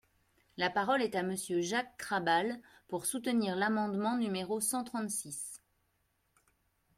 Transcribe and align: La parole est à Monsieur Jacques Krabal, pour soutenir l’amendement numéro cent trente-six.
La 0.57 0.71
parole 0.71 1.03
est 1.03 1.13
à 1.13 1.21
Monsieur 1.21 1.61
Jacques 1.61 1.95
Krabal, 1.97 2.59
pour 2.87 3.05
soutenir 3.05 3.55
l’amendement 3.55 4.17
numéro 4.17 4.59
cent 4.59 4.83
trente-six. 4.83 5.61